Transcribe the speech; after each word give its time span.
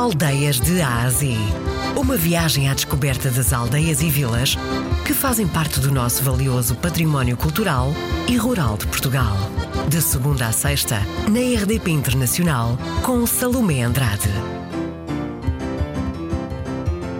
Aldeias 0.00 0.58
de 0.58 0.80
A 0.80 1.02
a 1.02 1.10
Z. 1.10 1.36
Uma 1.94 2.16
viagem 2.16 2.70
à 2.70 2.74
descoberta 2.74 3.30
das 3.30 3.52
aldeias 3.52 4.00
e 4.00 4.08
vilas 4.08 4.56
que 5.06 5.12
fazem 5.12 5.46
parte 5.46 5.78
do 5.78 5.92
nosso 5.92 6.22
valioso 6.22 6.74
património 6.74 7.36
cultural 7.36 7.92
e 8.26 8.34
rural 8.34 8.78
de 8.78 8.86
Portugal. 8.86 9.36
De 9.90 10.00
segunda 10.00 10.46
a 10.46 10.52
sexta, 10.52 11.06
na 11.28 11.40
RDP 11.62 11.90
Internacional, 11.90 12.78
com 13.02 13.26
Salomé 13.26 13.82
Andrade. 13.82 14.30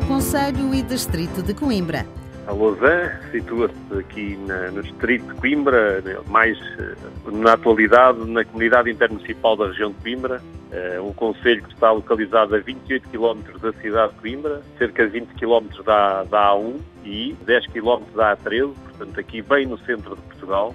Conselho 0.08 0.74
e 0.74 0.82
Distrito 0.82 1.42
de 1.42 1.52
Coimbra. 1.52 2.06
A 2.50 2.52
Lausanne 2.52 3.12
situa-se 3.30 3.96
aqui 3.96 4.36
na, 4.48 4.72
no 4.72 4.82
distrito 4.82 5.24
de 5.24 5.40
Coimbra, 5.40 6.02
mais 6.26 6.58
eh, 6.80 6.96
na 7.30 7.52
atualidade 7.52 8.28
na 8.28 8.44
comunidade 8.44 8.90
intermunicipal 8.90 9.56
da 9.56 9.68
região 9.68 9.92
de 9.92 10.02
Coimbra, 10.02 10.42
uh, 10.72 11.08
um 11.08 11.12
conselho 11.12 11.62
que 11.62 11.72
está 11.72 11.92
localizado 11.92 12.56
a 12.56 12.58
28 12.58 13.08
km 13.08 13.38
da 13.62 13.72
cidade 13.74 14.14
de 14.14 14.18
Coimbra, 14.18 14.62
cerca 14.78 15.06
de 15.06 15.20
20 15.20 15.28
km 15.34 15.80
da, 15.84 16.24
da 16.24 16.50
A1 16.50 16.80
e 17.04 17.36
10 17.46 17.68
km 17.68 18.02
da 18.16 18.36
A13, 18.36 18.74
portanto 18.74 19.20
aqui 19.20 19.42
bem 19.42 19.66
no 19.66 19.78
centro 19.78 20.16
de 20.16 20.22
Portugal. 20.22 20.74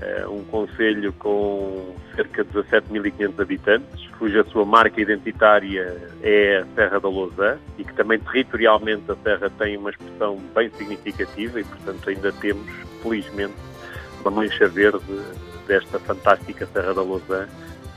Uh, 0.00 0.32
um 0.32 0.44
conselho 0.44 1.12
com 1.14 1.92
cerca 2.14 2.44
de 2.44 2.52
17.500 2.52 3.40
habitantes, 3.40 4.06
cuja 4.16 4.44
sua 4.44 4.64
marca 4.64 5.00
identitária 5.00 6.00
é 6.22 6.58
a 6.58 6.66
Serra 6.76 7.00
da 7.00 7.08
Lousã 7.08 7.58
e 7.76 7.84
que 7.84 7.92
também 7.94 8.20
territorialmente 8.20 9.10
a 9.10 9.16
Serra 9.16 9.50
tem 9.58 9.76
uma 9.76 9.90
expressão 9.90 10.38
bem 10.54 10.70
significativa 10.70 11.60
e, 11.60 11.64
portanto, 11.64 12.10
ainda 12.10 12.30
temos, 12.30 12.72
felizmente, 13.02 13.54
uma 14.20 14.30
mancha 14.30 14.68
verde 14.68 15.00
desta 15.66 15.98
fantástica 15.98 16.64
Serra 16.66 16.94
da 16.94 17.02
Lousã 17.02 17.48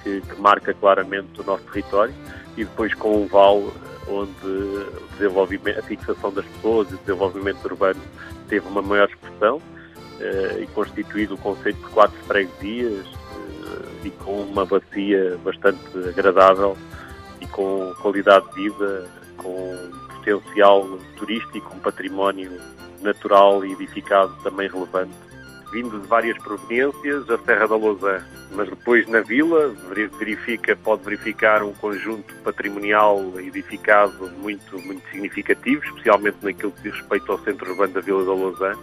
que, 0.03 0.21
que 0.21 0.41
marca 0.41 0.73
claramente 0.73 1.39
o 1.39 1.43
nosso 1.43 1.63
território 1.65 2.13
e 2.57 2.65
depois 2.65 2.93
com 2.95 3.23
o 3.23 3.27
vale 3.27 3.71
onde 4.07 5.77
a 5.77 5.81
fixação 5.83 6.33
das 6.33 6.45
pessoas 6.45 6.89
e 6.91 6.95
o 6.95 6.97
desenvolvimento 6.97 7.63
urbano 7.65 8.01
teve 8.47 8.67
uma 8.67 8.81
maior 8.81 9.07
expressão 9.07 9.61
eh, 9.61 9.70
e 10.59 10.67
constituído 10.67 11.35
o 11.35 11.37
conceito 11.37 11.79
de 11.79 11.93
quatro 11.93 12.17
freguesias 12.23 13.05
eh, 13.05 14.05
e 14.05 14.09
com 14.11 14.41
uma 14.41 14.65
bacia 14.65 15.37
bastante 15.43 15.79
agradável 16.07 16.77
e 17.39 17.47
com 17.47 17.93
qualidade 18.01 18.45
de 18.53 18.69
vida, 18.69 19.09
com 19.37 19.91
potencial 20.21 20.99
turístico, 21.17 21.75
um 21.75 21.79
património 21.79 22.51
natural 23.01 23.65
e 23.65 23.73
edificado 23.73 24.35
também 24.43 24.69
relevante. 24.69 25.13
Vindo 25.71 25.99
de 25.99 26.07
várias 26.07 26.37
proveniências, 26.37 27.29
a 27.29 27.37
Serra 27.39 27.67
da 27.67 27.75
Lousã, 27.75 28.21
mas 28.51 28.69
depois 28.69 29.07
na 29.07 29.21
vila 29.21 29.73
verifica, 30.19 30.75
pode 30.75 31.03
verificar 31.03 31.63
um 31.63 31.73
conjunto 31.73 32.35
patrimonial 32.43 33.23
edificado 33.39 34.29
muito, 34.37 34.77
muito 34.81 35.01
significativo, 35.09 35.83
especialmente 35.85 36.37
naquilo 36.41 36.73
que 36.73 36.83
diz 36.83 36.93
respeito 36.93 37.31
ao 37.31 37.39
centro 37.39 37.71
urbano 37.71 37.93
da 37.93 38.01
Vila 38.01 38.25
da 38.25 38.33
Lousã, 38.33 38.77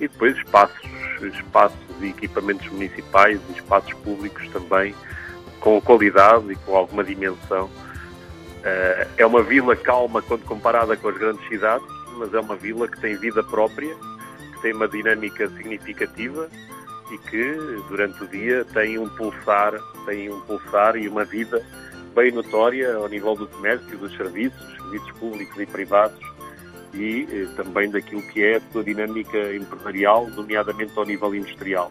e 0.00 0.08
depois 0.08 0.36
espaços, 0.36 0.88
espaços 1.22 1.78
e 2.00 2.08
equipamentos 2.08 2.66
municipais 2.68 3.38
e 3.48 3.52
espaços 3.52 3.92
públicos 3.94 4.48
também 4.48 4.94
com 5.60 5.80
qualidade 5.80 6.52
e 6.52 6.56
com 6.56 6.74
alguma 6.74 7.04
dimensão. 7.04 7.68
Eh, 8.64 9.08
é 9.18 9.26
uma 9.26 9.42
vila 9.42 9.76
calma 9.76 10.22
quando 10.22 10.44
comparada 10.44 10.96
com 10.96 11.08
as 11.08 11.18
grandes 11.18 11.46
cidades, 11.48 11.86
mas 12.16 12.32
é 12.32 12.40
uma 12.40 12.56
vila 12.56 12.88
que 12.88 13.00
tem 13.00 13.14
vida 13.16 13.42
própria, 13.42 13.94
que 14.54 14.62
tem 14.62 14.72
uma 14.72 14.88
dinâmica 14.88 15.48
significativa 15.50 16.48
e 17.10 17.18
que 17.18 17.54
durante 17.88 18.22
o 18.22 18.28
dia 18.28 18.64
tem 18.72 18.98
um 18.98 19.08
pulsar, 19.08 19.74
tem 20.06 20.30
um 20.30 20.40
pulsar 20.42 20.96
e 20.96 21.08
uma 21.08 21.24
vida 21.24 21.64
bem 22.14 22.32
notória 22.32 22.94
ao 22.94 23.08
nível 23.08 23.34
do 23.34 23.46
comércio, 23.46 23.96
dos 23.98 24.14
serviços, 24.16 24.76
serviços 24.76 25.12
públicos 25.12 25.60
e 25.60 25.66
privados, 25.66 26.18
e 26.94 27.28
eh, 27.30 27.46
também 27.56 27.90
daquilo 27.90 28.22
que 28.22 28.42
é 28.42 28.56
a 28.56 28.60
sua 28.72 28.82
dinâmica 28.82 29.54
empresarial, 29.54 30.28
nomeadamente 30.30 30.92
ao 30.96 31.04
nível 31.04 31.34
industrial. 31.34 31.90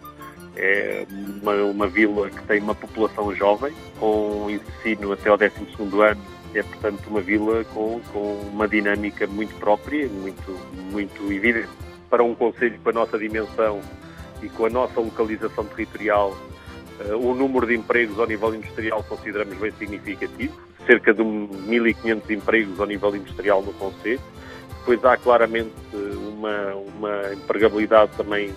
É 0.56 1.06
uma, 1.42 1.54
uma 1.64 1.88
vila 1.88 2.30
que 2.30 2.42
tem 2.44 2.62
uma 2.62 2.76
população 2.76 3.34
jovem, 3.34 3.74
com 4.00 4.50
ensino 4.50 5.14
até 5.14 5.30
ao 5.30 5.38
12 5.38 5.52
ano, 6.02 6.22
é 6.54 6.64
portanto 6.64 7.08
uma 7.08 7.22
vila 7.22 7.64
com, 7.66 8.02
com 8.12 8.34
uma 8.52 8.68
dinâmica 8.68 9.28
muito 9.28 9.56
própria, 9.56 10.08
muito, 10.08 10.52
muito 10.92 11.31
evidente. 11.31 11.70
Para 12.10 12.24
um 12.24 12.34
conselho 12.34 12.80
com 12.84 12.90
a 12.90 12.94
nossa 12.94 13.18
dimensão 13.18 13.80
e 14.42 14.50
com 14.50 14.66
a 14.66 14.70
nossa 14.70 15.00
localização 15.00 15.66
territorial, 15.66 16.36
uh, 17.02 17.16
o 17.16 17.36
número 17.36 17.68
de 17.68 17.76
empregos 17.76 18.20
ao 18.20 18.26
nível 18.26 18.54
industrial 18.56 19.04
consideramos 19.04 19.58
bem 19.58 19.72
significativo, 19.78 20.54
cerca 20.88 21.14
de 21.14 21.22
1.500 21.22 22.30
empregos 22.31 22.80
ao 22.80 22.88
nível 22.88 23.16
industrial 23.16 23.62
no 23.62 23.74
Conselho, 23.74 24.22
depois 24.80 25.03
há 25.06 25.18
claramente 25.18 25.74
uma, 25.94 26.75
uma 26.75 27.34
empregabilidade 27.34 28.12
também 28.16 28.53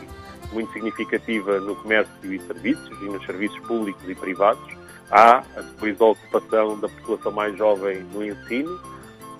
muito 0.52 0.72
significativa 0.72 1.58
no 1.60 1.74
comércio 1.76 2.12
e 2.32 2.38
serviços 2.40 3.00
e 3.00 3.04
nos 3.04 3.24
serviços 3.24 3.58
públicos 3.60 4.02
e 4.08 4.14
privados. 4.14 4.76
Há 5.10 5.42
depois 5.56 6.00
a 6.00 6.06
ocupação 6.06 6.78
da 6.78 6.88
população 6.88 7.32
mais 7.32 7.56
jovem 7.56 8.02
no 8.12 8.24
ensino 8.24 8.80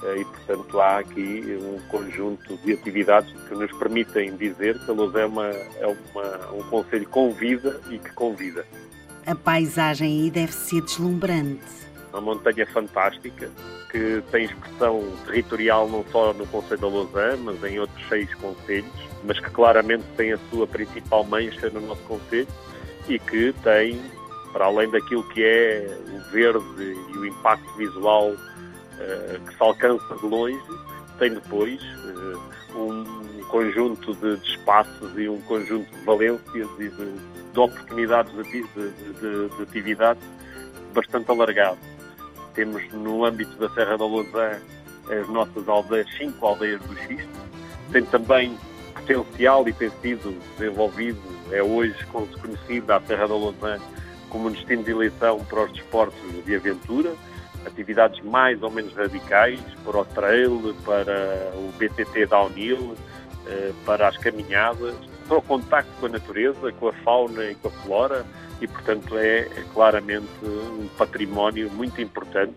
eh, 0.03 0.19
e, 0.21 0.25
portanto, 0.25 0.81
há 0.81 0.99
aqui 0.99 1.59
um 1.63 1.81
conjunto 1.89 2.57
de 2.59 2.73
atividades 2.75 3.33
que 3.49 3.55
nos 3.55 3.73
permitem 3.73 4.37
dizer 4.37 4.79
que 4.81 4.91
a 4.91 4.95
Luz 4.95 5.15
é, 5.15 5.25
uma, 5.25 5.47
é 5.47 5.87
uma, 5.87 6.53
um 6.53 6.63
conselho 6.65 7.09
com 7.09 7.33
vida 7.33 7.81
e 7.91 7.99
que 7.99 8.13
convida. 8.13 8.67
A 9.27 9.35
paisagem 9.35 10.25
aí 10.25 10.31
deve 10.31 10.53
ser 10.53 10.83
deslumbrante. 10.83 11.82
Uma 12.13 12.21
montanha 12.21 12.67
fantástica, 12.67 13.51
que 13.91 14.23
tem 14.31 14.45
expressão 14.45 15.03
territorial 15.27 15.89
não 15.89 16.05
só 16.13 16.33
no 16.35 16.47
Conselho 16.47 16.81
da 16.81 16.89
Lausanne, 16.89 17.43
mas 17.43 17.65
em 17.65 17.79
outros 17.79 18.09
seis 18.09 18.33
conselhos, 18.35 18.91
mas 19.25 19.39
que 19.41 19.51
claramente 19.51 20.05
tem 20.17 20.33
a 20.33 20.39
sua 20.51 20.67
principal 20.67 21.25
mancha 21.25 21.71
no 21.71 21.81
nosso 21.81 22.03
Conselho 22.03 22.49
e 23.09 23.19
que 23.19 23.55
tem, 23.63 24.01
para 24.53 24.67
além 24.67 24.91
daquilo 24.91 25.23
que 25.29 25.43
é 25.43 25.99
o 26.15 26.31
verde 26.31 26.97
e 27.15 27.19
o 27.19 27.27
impacto 27.27 27.71
visual 27.77 28.31
uh, 28.31 29.41
que 29.47 29.55
se 29.55 29.63
alcança 29.63 30.15
de 30.17 30.27
longe, 30.27 30.61
tem 31.19 31.35
depois 31.35 31.81
uh, 31.83 32.79
um 32.79 33.43
conjunto 33.49 34.15
de, 34.15 34.37
de, 34.37 34.51
espaços 34.51 35.19
e 35.19 35.29
um 35.29 35.41
conjunto 35.43 35.91
de 35.91 36.05
valências 36.05 36.69
e 36.79 36.89
de, 36.89 37.13
de 37.53 37.61
oportunidades 37.61 38.33
de, 38.33 38.63
de 38.63 39.63
atividades 39.63 40.23
bastante 40.95 41.31
alargado 41.31 41.92
temos 42.55 42.83
no 42.93 43.25
âmbito 43.25 43.57
da 43.57 43.69
Serra 43.71 43.97
da 43.97 44.05
Lousã 44.05 44.59
as 45.11 45.29
nossas 45.29 45.69
aldeias, 45.69 46.09
cinco 46.17 46.47
aldeias 46.47 46.81
do 46.83 46.95
Xisto. 46.97 47.29
Tem 47.91 48.05
também 48.05 48.57
potencial 48.95 49.69
e 49.69 49.73
tem 49.73 49.91
sido 50.01 50.39
desenvolvido, 50.57 51.21
é 51.51 51.63
hoje 51.63 51.95
conhecida 52.07 52.97
a 52.97 53.01
Serra 53.01 53.27
da 53.27 53.35
Lousã 53.35 53.79
como 54.29 54.49
um 54.49 54.53
destino 54.53 54.83
de 54.83 54.91
eleição 54.91 55.45
para 55.45 55.65
os 55.65 55.73
desportos 55.73 56.45
de 56.45 56.55
aventura, 56.55 57.13
atividades 57.67 58.23
mais 58.25 58.63
ou 58.63 58.71
menos 58.71 58.95
radicais, 58.95 59.61
para 59.85 59.99
o 59.99 60.05
trail, 60.07 60.75
para 60.85 61.53
o 61.55 61.71
BTT 61.79 62.27
downhill, 62.27 62.97
eh, 63.47 63.73
para 63.85 64.09
as 64.09 64.17
caminhadas, 64.17 64.95
para 65.23 65.39
o 65.39 65.43
contacto 65.43 65.91
com 66.01 66.07
a 66.07 66.09
natureza, 66.09 66.73
com 66.73 66.89
a 66.89 66.93
fauna 66.93 67.45
e 67.45 67.55
com 67.55 67.69
a 67.69 67.71
flora, 67.71 68.27
e, 68.61 68.67
portanto, 68.67 69.17
é, 69.17 69.41
é 69.41 69.65
claramente 69.73 70.29
um 70.45 70.89
património 70.97 71.71
muito 71.71 72.01
importante 72.01 72.55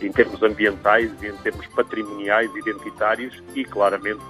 em 0.00 0.10
termos 0.12 0.42
ambientais 0.42 1.10
em 1.22 1.32
termos 1.38 1.66
patrimoniais, 1.68 2.50
identitários 2.54 3.42
e, 3.54 3.64
claramente, 3.64 4.22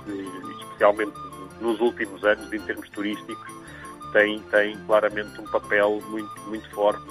especialmente 0.61 1.13
nos 1.61 1.81
últimos 1.81 2.25
anos, 2.25 2.53
em 2.53 2.61
termos 2.61 2.89
turísticos, 2.91 3.53
tem, 4.13 4.41
tem 4.51 4.77
claramente 4.87 5.41
um 5.41 5.45
papel 5.45 6.01
muito, 6.09 6.41
muito 6.49 6.69
forte. 6.71 7.03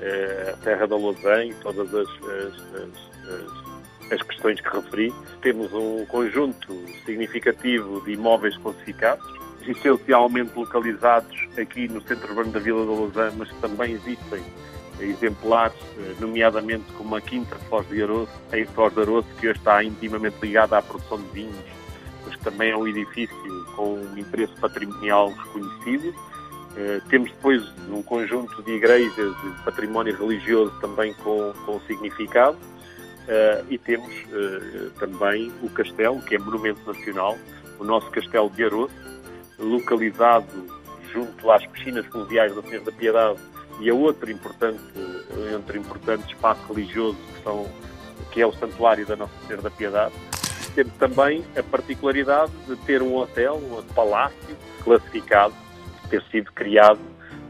Uh, 0.00 0.54
a 0.54 0.56
Terra 0.64 0.86
da 0.86 0.96
Lausanne 0.96 1.50
e 1.50 1.54
todas 1.56 1.94
as, 1.94 2.08
as, 2.08 2.54
as, 2.74 4.12
as, 4.12 4.22
questões 4.22 4.58
que 4.58 4.68
referi. 4.74 5.12
Temos 5.42 5.70
um 5.74 6.06
conjunto 6.06 6.72
significativo 7.04 8.00
de 8.06 8.12
imóveis 8.12 8.56
classificados, 8.56 9.26
essencialmente 9.66 10.52
localizados 10.56 11.48
aqui 11.58 11.88
no 11.88 12.00
centro 12.02 12.28
urbano 12.28 12.50
da 12.52 12.60
Vila 12.60 12.84
da 12.84 12.92
Lausanne, 12.92 13.36
mas 13.38 13.52
também 13.60 13.92
existem 13.92 14.42
exemplares, 15.00 15.76
eh, 15.98 16.14
nomeadamente 16.20 16.84
como 16.92 17.16
a 17.16 17.20
Quinta 17.20 17.56
Foz 17.68 17.88
de 17.88 18.02
Aroço, 18.02 18.32
em 18.52 18.64
Foz 18.66 18.92
de 18.94 19.00
Aroço, 19.00 19.28
que 19.38 19.48
hoje 19.48 19.58
está 19.58 19.82
intimamente 19.82 20.36
ligada 20.42 20.78
à 20.78 20.82
produção 20.82 21.18
de 21.18 21.28
vinhos, 21.28 21.64
mas 22.24 22.36
que 22.36 22.44
também 22.44 22.70
é 22.70 22.76
um 22.76 22.86
edifício 22.86 23.36
com 23.74 23.94
um 23.94 24.18
interesse 24.18 24.54
patrimonial 24.60 25.30
reconhecido. 25.30 26.10
Uh, 26.10 27.08
temos 27.08 27.30
depois 27.30 27.64
um 27.88 28.02
conjunto 28.02 28.62
de 28.62 28.72
igrejas 28.72 29.34
de 29.42 29.64
património 29.64 30.16
religioso 30.16 30.72
também 30.80 31.12
com, 31.14 31.52
com 31.66 31.80
significado. 31.80 32.56
Uh, 32.56 33.64
e 33.68 33.78
temos 33.78 34.08
uh, 34.08 34.90
também 34.98 35.52
o 35.62 35.70
castelo, 35.70 36.20
que 36.22 36.34
é 36.34 36.38
monumento 36.38 36.80
nacional, 36.86 37.38
o 37.78 37.84
nosso 37.84 38.10
castelo 38.10 38.50
de 38.50 38.64
Aroço, 38.64 38.94
localizado 39.60 40.46
junto 41.12 41.50
às 41.50 41.66
piscinas 41.66 42.06
fluviais 42.06 42.54
da 42.54 42.62
Senhora 42.62 42.84
da 42.84 42.92
Piedade 42.92 43.38
e 43.80 43.90
a 43.90 43.94
outro 43.94 44.30
importante, 44.30 44.80
outro 45.54 45.76
importante 45.76 46.34
espaço 46.34 46.60
religioso 46.72 47.16
que 47.16 47.42
são 47.42 47.66
que 48.30 48.40
é 48.40 48.46
o 48.46 48.52
Santuário 48.52 49.04
da 49.06 49.16
Nossa 49.16 49.32
Senhora 49.46 49.62
da 49.62 49.70
Piedade. 49.70 50.14
Temos 50.74 50.92
também 50.94 51.44
a 51.56 51.62
particularidade 51.62 52.52
de 52.68 52.76
ter 52.76 53.02
um 53.02 53.16
hotel, 53.16 53.56
um 53.56 53.82
palácio 53.92 54.56
classificado, 54.84 55.54
ter 56.08 56.22
sido 56.30 56.52
criado 56.52 57.00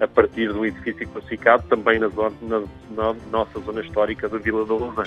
a 0.01 0.09
partir 0.09 0.51
de 0.51 0.59
um 0.59 0.65
edifício 0.65 1.07
classificado 1.09 1.63
também 1.69 1.99
na, 1.99 2.09
zona, 2.09 2.33
na, 2.41 2.61
na 2.91 3.17
nossa 3.31 3.61
zona 3.61 3.83
histórica 3.83 4.29
da 4.29 4.39
Vila 4.39 4.65
da 4.65 4.73
Lousã. 4.73 5.03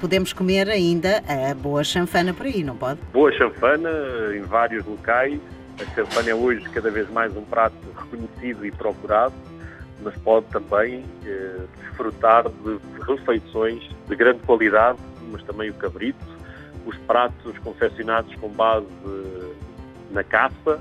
Podemos 0.00 0.32
comer 0.32 0.68
ainda 0.70 1.22
a 1.28 1.52
boa 1.54 1.82
chanfana 1.82 2.32
por 2.32 2.46
aí, 2.46 2.62
não 2.62 2.76
pode? 2.76 3.00
Boa 3.12 3.32
chanfana 3.32 3.90
em 4.34 4.42
vários 4.42 4.86
locais. 4.86 5.40
A 5.80 5.94
chanfana 5.94 6.30
é 6.30 6.34
hoje 6.34 6.68
cada 6.70 6.90
vez 6.90 7.08
mais 7.10 7.34
um 7.34 7.44
prato 7.44 7.74
reconhecido 7.96 8.66
e 8.66 8.70
procurado, 8.70 9.34
mas 10.02 10.14
pode 10.18 10.46
também 10.46 11.04
eh, 11.24 11.60
desfrutar 11.78 12.44
de 12.48 12.78
refeições 13.02 13.82
de 14.06 14.14
grande 14.14 14.40
qualidade, 14.40 14.98
mas 15.30 15.42
também 15.44 15.70
o 15.70 15.74
cabrito, 15.74 16.18
os 16.84 16.96
pratos 16.98 17.58
confeccionados 17.58 18.34
com 18.36 18.50
base 18.50 18.86
na 20.10 20.22
caça, 20.22 20.80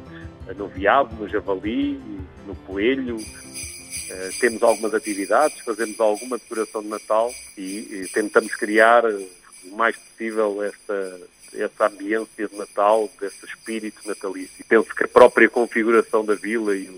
no 0.58 0.68
veado, 0.68 1.16
no 1.16 1.30
javali, 1.30 2.00
no 2.46 2.56
coelho. 2.56 3.16
Uh, 3.16 4.40
temos 4.40 4.64
algumas 4.64 4.94
atividades, 4.94 5.60
fazemos 5.60 6.00
alguma 6.00 6.38
decoração 6.38 6.82
de 6.82 6.88
Natal 6.88 7.32
e, 7.56 8.02
e 8.02 8.10
tentamos 8.12 8.56
criar 8.56 9.06
o 9.06 9.76
mais 9.76 9.96
possível 9.96 10.64
esta, 10.64 11.20
essa 11.54 11.88
ambiência 11.88 12.48
de 12.48 12.58
Natal, 12.58 13.10
desse 13.20 13.46
espírito 13.46 14.08
natalício. 14.08 14.64
Penso 14.68 14.94
que 14.96 15.04
a 15.04 15.08
própria 15.08 15.50
configuração 15.50 16.24
da 16.24 16.36
vila 16.36 16.76
e, 16.76 16.90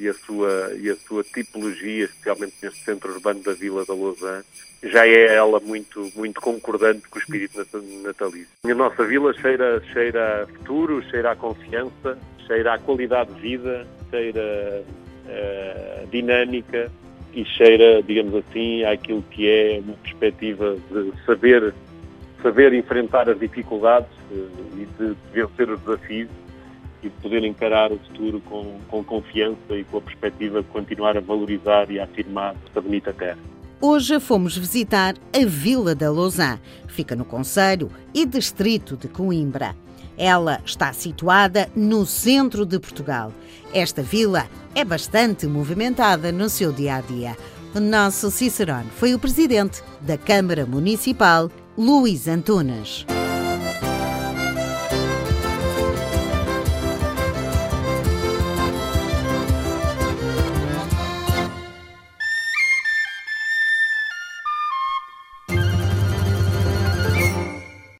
e, 0.00 0.08
a, 0.08 0.14
sua, 0.14 0.72
e 0.78 0.90
a 0.90 0.96
sua 0.96 1.24
tipologia, 1.24 2.04
especialmente 2.04 2.54
neste 2.62 2.84
centro 2.84 3.12
urbano 3.12 3.42
da 3.42 3.52
Vila 3.52 3.84
da 3.84 3.94
Lausanne, 3.94 4.44
já 4.82 5.06
é 5.06 5.34
ela 5.34 5.58
muito, 5.60 6.10
muito 6.14 6.40
concordante 6.40 7.08
com 7.08 7.18
o 7.18 7.22
espírito 7.22 7.58
natalício. 8.02 8.48
A 8.64 8.74
nossa 8.74 9.04
vila 9.04 9.32
cheira, 9.34 9.82
cheira 9.92 10.44
a 10.44 10.46
futuro, 10.46 11.02
cheira 11.10 11.32
a 11.32 11.36
confiança, 11.36 12.18
cheira 12.46 12.74
à 12.74 12.78
qualidade 12.78 13.32
de 13.34 13.40
vida, 13.40 13.86
cheira 14.10 14.84
uh, 15.26 16.06
dinâmica 16.08 16.90
e 17.32 17.44
cheira, 17.44 18.02
digamos 18.02 18.34
assim, 18.36 18.84
àquilo 18.84 19.22
que 19.30 19.48
é 19.48 19.80
uma 19.84 19.94
perspectiva 19.94 20.76
de 20.90 21.12
saber, 21.24 21.74
saber 22.42 22.72
enfrentar 22.72 23.28
as 23.28 23.38
dificuldades 23.38 24.10
uh, 24.30 24.48
e 24.76 24.86
de 24.98 25.16
vencer 25.32 25.70
os 25.70 25.80
desafios 25.80 26.28
e 27.02 27.08
de 27.08 27.14
poder 27.22 27.44
encarar 27.44 27.92
o 27.92 27.98
futuro 27.98 28.40
com, 28.40 28.78
com 28.88 29.04
confiança 29.04 29.74
e 29.74 29.84
com 29.84 29.98
a 29.98 30.00
perspectiva 30.00 30.62
de 30.62 30.68
continuar 30.68 31.16
a 31.16 31.20
valorizar 31.20 31.90
e 31.90 32.00
a 32.00 32.04
afirmar 32.04 32.54
esta 32.66 32.80
bonita 32.80 33.12
terra. 33.12 33.38
Hoje 33.80 34.18
fomos 34.18 34.56
visitar 34.56 35.14
a 35.32 35.46
Vila 35.46 35.94
da 35.94 36.10
Lousã. 36.10 36.58
Fica 36.88 37.14
no 37.14 37.24
Conselho 37.24 37.90
e 38.12 38.26
Distrito 38.26 38.96
de 38.96 39.06
Coimbra. 39.06 39.76
Ela 40.16 40.60
está 40.64 40.92
situada 40.92 41.68
no 41.76 42.04
centro 42.04 42.66
de 42.66 42.80
Portugal. 42.80 43.32
Esta 43.72 44.02
vila 44.02 44.48
é 44.74 44.84
bastante 44.84 45.46
movimentada 45.46 46.32
no 46.32 46.48
seu 46.48 46.72
dia 46.72 46.96
a 46.96 47.00
dia. 47.00 47.36
O 47.72 47.78
nosso 47.78 48.32
Cicerone 48.32 48.90
foi 48.90 49.14
o 49.14 49.18
presidente 49.18 49.80
da 50.00 50.18
Câmara 50.18 50.66
Municipal, 50.66 51.48
Luís 51.78 52.26
Antunes. 52.26 53.06